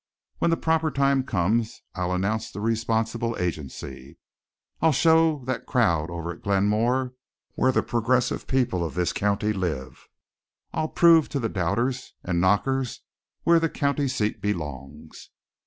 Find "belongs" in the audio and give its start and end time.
14.41-15.29